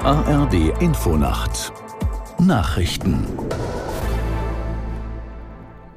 [0.00, 1.72] ARD Infonacht
[2.38, 3.24] Nachrichten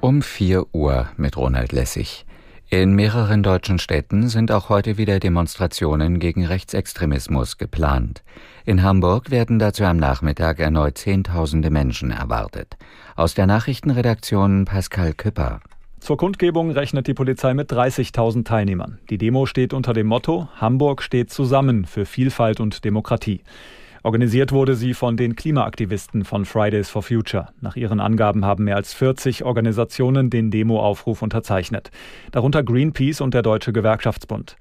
[0.00, 2.24] um 4 Uhr mit Ronald Lessig.
[2.70, 8.22] In mehreren deutschen Städten sind auch heute wieder Demonstrationen gegen Rechtsextremismus geplant.
[8.64, 12.76] In Hamburg werden dazu am Nachmittag erneut Zehntausende Menschen erwartet.
[13.16, 15.60] Aus der Nachrichtenredaktion Pascal Küpper.
[16.00, 18.98] Zur Kundgebung rechnet die Polizei mit 30.000 Teilnehmern.
[19.08, 23.42] Die Demo steht unter dem Motto Hamburg steht zusammen für Vielfalt und Demokratie.
[24.04, 27.46] Organisiert wurde sie von den Klimaaktivisten von Fridays for Future.
[27.62, 31.90] Nach ihren Angaben haben mehr als 40 Organisationen den Demoaufruf unterzeichnet,
[32.30, 34.56] darunter Greenpeace und der Deutsche Gewerkschaftsbund.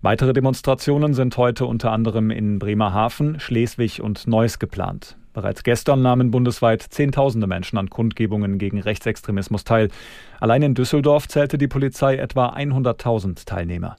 [0.00, 5.16] Weitere Demonstrationen sind heute unter anderem in Bremerhaven, Schleswig und Neuss geplant.
[5.32, 9.88] Bereits gestern nahmen bundesweit Zehntausende Menschen an Kundgebungen gegen Rechtsextremismus teil.
[10.38, 13.96] Allein in Düsseldorf zählte die Polizei etwa 100.000 Teilnehmer.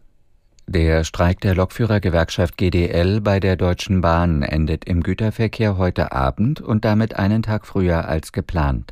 [0.67, 6.85] Der Streik der Lokführergewerkschaft GDL bei der Deutschen Bahn endet im Güterverkehr heute Abend und
[6.85, 8.91] damit einen Tag früher als geplant.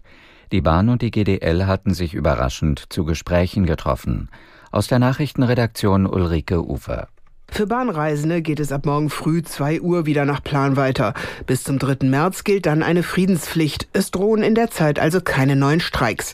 [0.51, 4.29] Die Bahn und die GDL hatten sich überraschend zu Gesprächen getroffen.
[4.71, 7.07] Aus der Nachrichtenredaktion Ulrike Ufer.
[7.53, 11.13] Für Bahnreisende geht es ab morgen früh 2 Uhr wieder nach Plan weiter.
[11.45, 12.07] Bis zum 3.
[12.07, 13.89] März gilt dann eine Friedenspflicht.
[13.93, 16.33] Es drohen in der Zeit also keine neuen Streiks.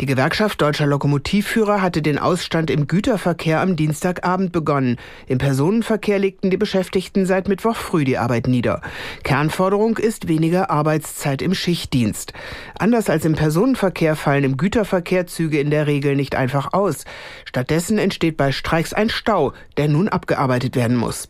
[0.00, 4.96] Die Gewerkschaft Deutscher Lokomotivführer hatte den Ausstand im Güterverkehr am Dienstagabend begonnen.
[5.28, 8.80] Im Personenverkehr legten die Beschäftigten seit Mittwoch früh die Arbeit nieder.
[9.22, 12.32] Kernforderung ist weniger Arbeitszeit im Schichtdienst.
[12.76, 17.04] Anders als im Personenverkehr fallen im Güterverkehr Züge in der Regel nicht einfach aus.
[17.44, 21.28] Stattdessen entsteht bei Streiks ein Stau, der nun abgearbeitet abgearbeitet werden muss.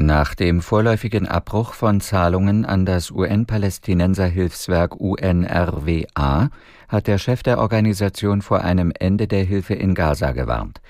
[0.00, 6.50] Nach dem vorläufigen Abbruch von Zahlungen an das UN-Palästinenser-Hilfswerk UNRWA
[6.88, 10.80] hat der Chef der Organisation vor einem Ende der Hilfe in Gaza gewarnt.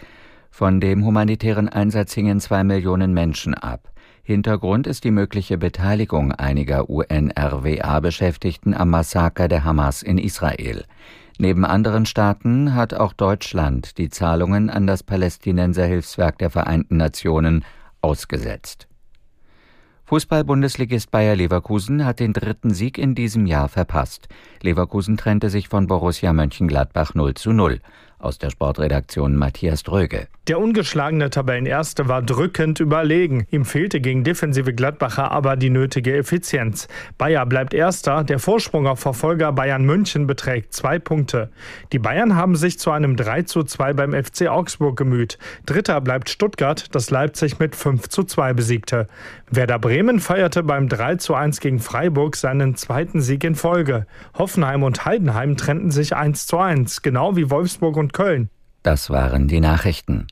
[0.50, 3.88] Von dem humanitären Einsatz hingen zwei Millionen Menschen ab.
[4.22, 10.84] Hintergrund ist die mögliche Beteiligung einiger UNRWA-Beschäftigten am Massaker der Hamas in Israel.
[11.40, 17.64] Neben anderen Staaten hat auch Deutschland die Zahlungen an das Palästinenserhilfswerk der Vereinten Nationen
[18.00, 18.88] ausgesetzt.
[20.06, 24.26] Fußball-Bundesligist Bayer Leverkusen hat den dritten Sieg in diesem Jahr verpasst.
[24.62, 27.82] Leverkusen trennte sich von Borussia Mönchengladbach 0 zu 0.
[28.20, 30.26] Aus der Sportredaktion Matthias Dröge.
[30.48, 33.46] Der ungeschlagene Tabellenerste war drückend überlegen.
[33.50, 36.88] Ihm fehlte gegen defensive Gladbacher aber die nötige Effizienz.
[37.16, 38.24] Bayer bleibt Erster.
[38.24, 41.50] Der Vorsprung auf Verfolger Bayern München beträgt zwei Punkte.
[41.92, 45.38] Die Bayern haben sich zu einem 3 zu 2 beim FC Augsburg gemüht.
[45.66, 49.06] Dritter bleibt Stuttgart, das Leipzig mit 5 zu 2 besiegte.
[49.50, 54.06] Werder Bremen feierte beim 3 zu 1 gegen Freiburg seinen zweiten Sieg in Folge.
[54.36, 58.48] Hoffenheim und Heidenheim trennten sich 1 zu 1, genau wie Wolfsburg und Köln.
[58.82, 60.28] Das waren die Nachrichten.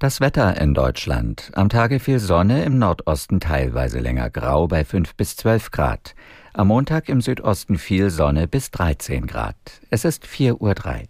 [0.00, 1.52] Das Wetter in Deutschland.
[1.54, 6.16] Am Tage viel Sonne, im Nordosten teilweise länger grau bei 5 bis 12 Grad.
[6.52, 9.56] Am Montag im Südosten viel Sonne bis 13 Grad.
[9.88, 11.02] Es ist 4.03 Uhr.